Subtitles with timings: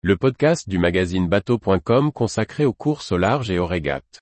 [0.00, 4.20] le podcast du magazine bateau.com consacré aux courses au large et aux régates.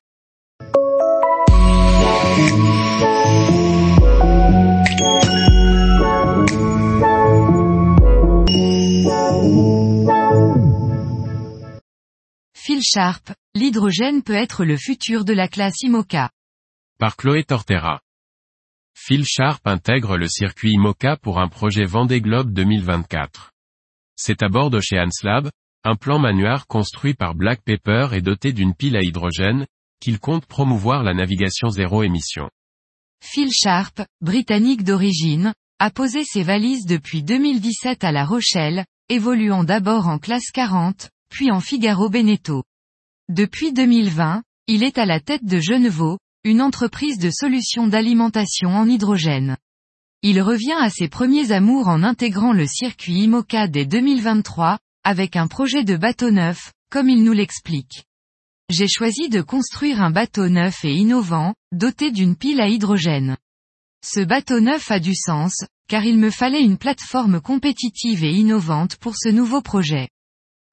[12.55, 16.31] Phil Sharp, l'hydrogène peut être le futur de la classe IMOCA.
[16.99, 18.01] Par Chloé Tortera.
[18.95, 23.53] Phil Sharp intègre le circuit IMOCA pour un projet Vendée Globe 2024.
[24.17, 25.51] C'est à bord d'Ocean's Lab,
[25.87, 29.67] un plan manuaire construit par Black Pepper et doté d'une pile à hydrogène,
[30.01, 32.51] qu'il compte promouvoir la navigation zéro émission.
[33.23, 40.09] Phil Sharp, britannique d'origine, a posé ses valises depuis 2017 à La Rochelle, évoluant d'abord
[40.09, 42.65] en classe 40, puis en Figaro Beneteau.
[43.29, 48.89] Depuis 2020, il est à la tête de Genevaux, une entreprise de solutions d'alimentation en
[48.89, 49.57] hydrogène.
[50.23, 55.47] Il revient à ses premiers amours en intégrant le circuit IMOCA dès 2023, avec un
[55.47, 58.07] projet de bateau neuf, comme il nous l'explique.
[58.69, 63.37] J'ai choisi de construire un bateau neuf et innovant, doté d'une pile à hydrogène.
[64.05, 68.97] Ce bateau neuf a du sens, car il me fallait une plateforme compétitive et innovante
[68.97, 70.09] pour ce nouveau projet.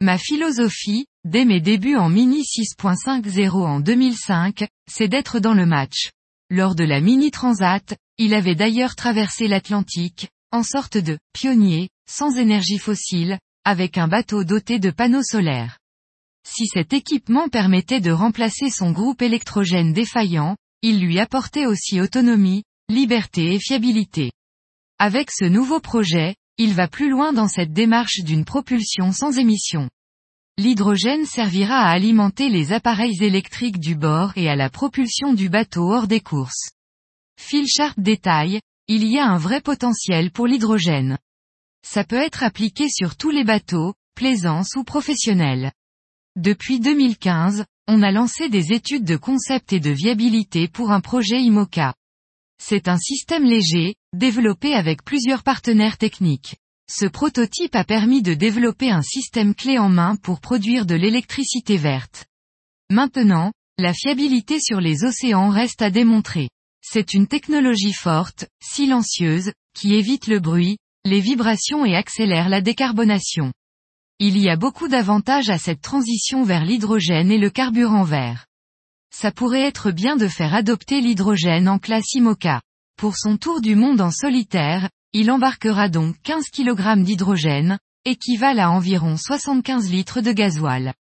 [0.01, 6.09] Ma philosophie, dès mes débuts en Mini 6.50 en 2005, c'est d'être dans le match.
[6.49, 12.35] Lors de la Mini Transat, il avait d'ailleurs traversé l'Atlantique, en sorte de pionnier, sans
[12.35, 15.79] énergie fossile, avec un bateau doté de panneaux solaires.
[16.45, 22.63] Si cet équipement permettait de remplacer son groupe électrogène défaillant, il lui apportait aussi autonomie,
[22.89, 24.31] liberté et fiabilité.
[24.99, 29.89] Avec ce nouveau projet, il va plus loin dans cette démarche d'une propulsion sans émission.
[30.57, 35.91] L'hydrogène servira à alimenter les appareils électriques du bord et à la propulsion du bateau
[35.91, 36.69] hors des courses.
[37.39, 41.17] Phil Sharp détaille, il y a un vrai potentiel pour l'hydrogène.
[41.85, 45.71] Ça peut être appliqué sur tous les bateaux, plaisance ou professionnels.
[46.35, 51.41] Depuis 2015, on a lancé des études de concept et de viabilité pour un projet
[51.41, 51.93] IMOCA.
[52.61, 56.55] C'est un système léger, développé avec plusieurs partenaires techniques.
[56.89, 61.77] Ce prototype a permis de développer un système clé en main pour produire de l'électricité
[61.77, 62.25] verte.
[62.89, 66.49] Maintenant, la fiabilité sur les océans reste à démontrer.
[66.81, 73.51] C'est une technologie forte, silencieuse, qui évite le bruit, les vibrations et accélère la décarbonation.
[74.19, 78.45] Il y a beaucoup d'avantages à cette transition vers l'hydrogène et le carburant vert.
[79.13, 82.61] Ça pourrait être bien de faire adopter l'hydrogène en classe IMOCA.
[82.97, 88.69] Pour son tour du monde en solitaire, il embarquera donc 15 kg d'hydrogène, équivalent à
[88.69, 90.93] environ 75 litres de gasoil.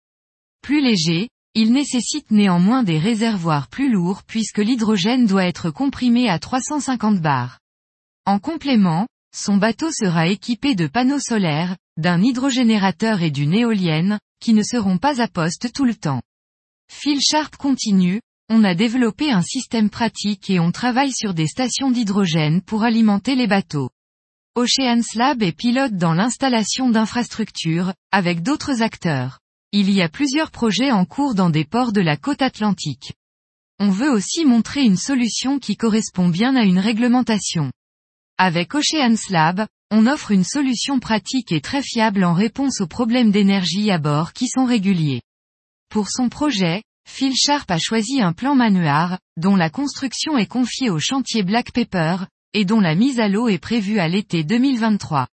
[0.62, 6.40] Plus léger, il nécessite néanmoins des réservoirs plus lourds puisque l'hydrogène doit être comprimé à
[6.40, 7.60] 350 bars.
[8.26, 14.52] En complément, son bateau sera équipé de panneaux solaires, d'un hydrogénérateur et d'une éolienne, qui
[14.52, 16.22] ne seront pas à poste tout le temps.
[16.90, 18.20] Phil Sharp continue,
[18.50, 23.34] on a développé un système pratique et on travaille sur des stations d'hydrogène pour alimenter
[23.34, 23.88] les bateaux.
[24.54, 29.38] Ocean's Lab est pilote dans l'installation d'infrastructures, avec d'autres acteurs.
[29.72, 33.14] Il y a plusieurs projets en cours dans des ports de la côte atlantique.
[33.78, 37.72] On veut aussi montrer une solution qui correspond bien à une réglementation.
[38.44, 43.30] Avec Ocean's Lab, on offre une solution pratique et très fiable en réponse aux problèmes
[43.30, 45.22] d'énergie à bord qui sont réguliers.
[45.88, 50.90] Pour son projet, Phil Sharp a choisi un plan manoir, dont la construction est confiée
[50.90, 52.16] au chantier Black Pepper,
[52.52, 55.28] et dont la mise à l'eau est prévue à l'été 2023.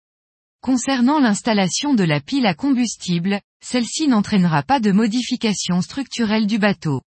[0.61, 7.01] Concernant l'installation de la pile à combustible, celle-ci n'entraînera pas de modification structurelle du bateau.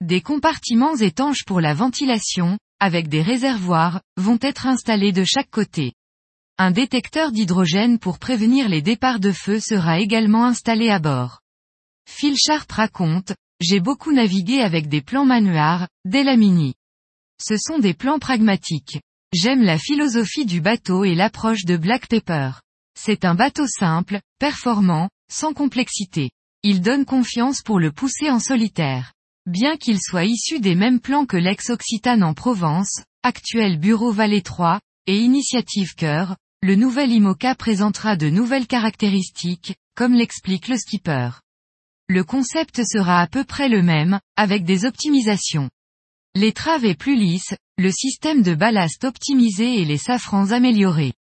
[0.00, 5.92] Des compartiments étanches pour la ventilation, avec des réservoirs, vont être installés de chaque côté.
[6.58, 11.42] Un détecteur d'hydrogène pour prévenir les départs de feu sera également installé à bord.
[12.10, 16.74] Phil Sharp raconte, j'ai beaucoup navigué avec des plans manuars, dès la mini.
[17.40, 19.00] Ce sont des plans pragmatiques.
[19.32, 22.50] J'aime la philosophie du bateau et l'approche de Black Pepper.
[22.98, 26.32] C'est un bateau simple, performant, sans complexité.
[26.64, 29.12] Il donne confiance pour le pousser en solitaire.
[29.46, 34.78] Bien qu'il soit issu des mêmes plans que l'ex-Occitane en Provence, actuel Bureau Vallée 3,
[35.08, 41.30] et Initiative Cœur, le nouvel IMOCA présentera de nouvelles caractéristiques, comme l'explique le skipper.
[42.08, 45.70] Le concept sera à peu près le même, avec des optimisations.
[46.36, 51.14] L'étrave est plus lisse, le système de ballast optimisé et les safrans améliorés.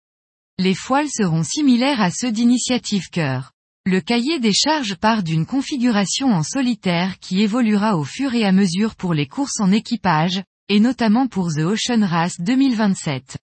[0.59, 3.51] Les foiles seront similaires à ceux d'Initiative Cœur.
[3.88, 8.51] Le cahier des charges part d'une configuration en solitaire qui évoluera au fur et à
[8.51, 13.39] mesure pour les courses en équipage, et notamment pour The Ocean Race 2027.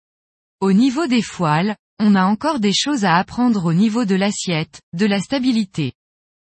[0.61, 4.81] Au niveau des foiles, on a encore des choses à apprendre au niveau de l'assiette,
[4.93, 5.95] de la stabilité.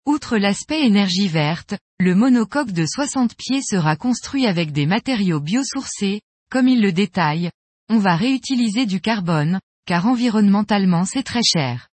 [0.07, 6.21] Outre l'aspect énergie verte, le monocoque de 60 pieds sera construit avec des matériaux biosourcés,
[6.49, 7.51] comme il le détaille.
[7.89, 11.87] On va réutiliser du carbone, car environnementalement c'est très cher.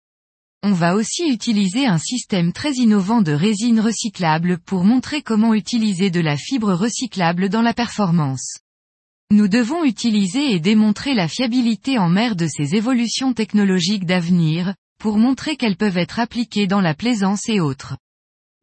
[0.63, 6.11] On va aussi utiliser un système très innovant de résine recyclable pour montrer comment utiliser
[6.11, 8.59] de la fibre recyclable dans la performance.
[9.31, 15.17] Nous devons utiliser et démontrer la fiabilité en mer de ces évolutions technologiques d'avenir, pour
[15.17, 17.97] montrer qu'elles peuvent être appliquées dans la plaisance et autres.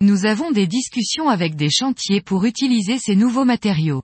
[0.00, 4.02] Nous avons des discussions avec des chantiers pour utiliser ces nouveaux matériaux.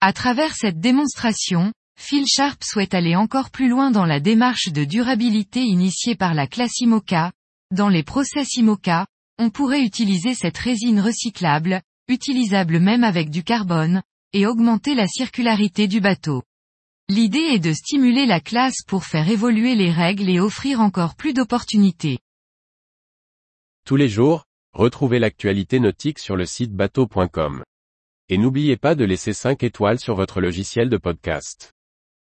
[0.00, 4.84] À travers cette démonstration, Phil Sharp souhaite aller encore plus loin dans la démarche de
[4.84, 7.30] durabilité initiée par la classe IMOCA.
[7.72, 9.06] Dans les process IMOCA,
[9.38, 14.02] on pourrait utiliser cette résine recyclable, utilisable même avec du carbone,
[14.32, 16.42] et augmenter la circularité du bateau.
[17.10, 21.34] L'idée est de stimuler la classe pour faire évoluer les règles et offrir encore plus
[21.34, 22.18] d'opportunités.
[23.86, 27.62] Tous les jours, retrouvez l'actualité nautique sur le site bateau.com.
[28.30, 31.74] Et n'oubliez pas de laisser 5 étoiles sur votre logiciel de podcast.